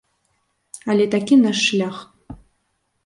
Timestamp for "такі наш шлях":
1.15-1.95